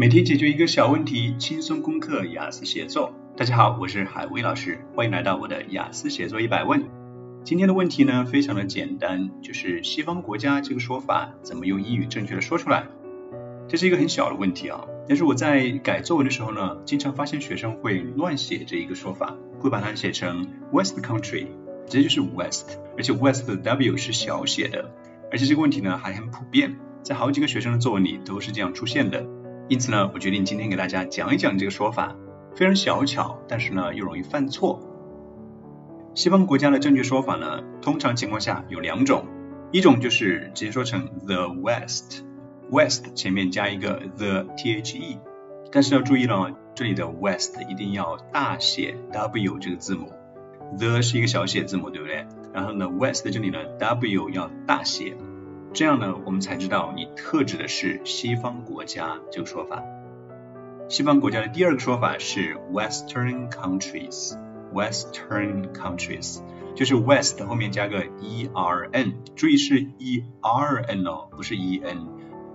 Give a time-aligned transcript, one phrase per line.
[0.00, 3.12] 每天解决一个小问题，轻松攻克雅思写作。
[3.36, 6.84] 大家好，我是海威老师，欢迎来到我的雅思写作一百问。
[7.42, 12.86] 今天的问题呢，非常的简单，就是西方国家这个说法怎么用英语正确的说出来？
[13.66, 21.48] 这是一个很小的问题啊，但是我在改作文的时候呢，经常发现学生会乱写这一个说法，会把它写成 West country，
[21.88, 24.92] 直接就是 West，而且 West 的 W 是小写的，
[25.32, 29.26] 而且这个问题呢还很普遍，在好几个学生的作文里都是这样出现的。
[29.68, 32.16] 因此呢，我决定今天给大家讲一讲这个说法，
[32.56, 34.80] 非常小巧，但是呢又容易犯错。
[36.14, 39.26] 西方国家的正确说法呢，通常情况下有两种，
[39.70, 45.18] 一种就是直接说成 the West，West 前面加一个 the the，
[45.70, 50.10] 但是要注意了，这里的 West 一定要大写 W 这个字母
[50.78, 52.26] ，the 是一个小写字母，对不对？
[52.54, 55.14] 然后呢，West 这里呢 W 要大写。
[55.78, 59.84] 这样呢，我们才知道你特指的是西方国家这个说法。
[60.88, 66.40] 西方国家的第二个说法是 Western countries，Western countries
[66.74, 72.08] 就是 West 后面加个 E R N，注意是 E R N 哦，不是 E N，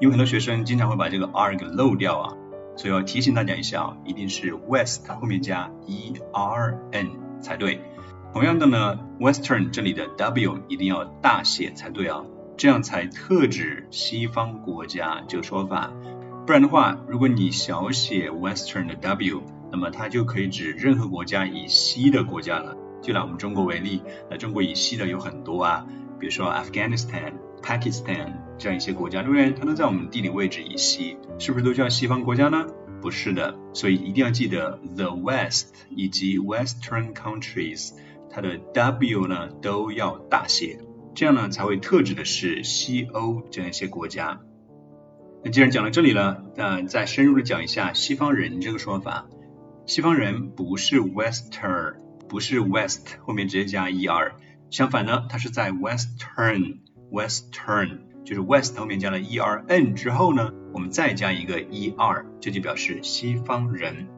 [0.00, 2.32] 因为很多学生经常会把这个 R 给漏掉啊，
[2.74, 7.10] 所以要提醒大家一下啊，一定是 West 后面加 E R N
[7.42, 7.82] 才对。
[8.32, 12.24] 同样的呢，Western 这里的 W 一定要大写才对啊。
[12.60, 15.90] 这样才特指西方国家这个说法，
[16.44, 22.76] 不然的话，如果你小写 Western 的 W，那么它就可以指任何国家以西的国家了。
[23.00, 25.86] 就拿我们中国为例，那中国以西的有很多啊，
[26.18, 29.52] 比如说 Afghanistan、Pakistan 这样一些国家，对不对？
[29.52, 32.66] 它都在我们地理位置以西，是不是都叫西方国家呢？
[33.00, 37.92] 不是的，所以一定要记得 the West 以及 Western countries，
[38.30, 40.78] 它的 W 呢都要大写。
[41.14, 44.40] 这样呢才会特指的是西欧这样一些国家。
[45.42, 49.26] 那既然讲到这里了，那再深入的讲一下西方人这个说法。
[49.86, 51.96] 西方人不是 Western，
[52.28, 54.32] 不是 West 后面直接加 er，
[54.70, 64.08] 相反呢，它是在 Western，Western 就是 West 后面加了 ern 之后呢，我们再加一个 er，这就表示西方人。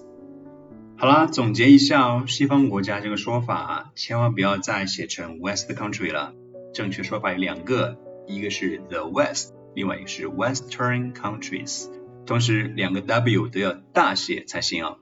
[0.97, 6.33] 好啦，总结一下哦，西方国家这个说法千万不要再写成 West country 了，
[6.73, 11.91] 正确说法有两个，一个是 the West，另外一个是 Western countries，
[12.25, 14.95] 同时两个 W 都要大写才行啊，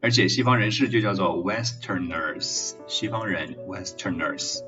[0.00, 4.60] 而且西方人士就叫做 Westerners，西方人 Westerners。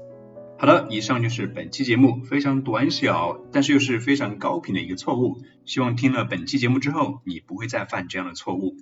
[0.59, 5.43] 好了，以上就是本期节目非常短小，但是又是非常高频的一个错误。
[5.65, 8.75] 希望听了本期节目之后，你不会再犯这样的错误。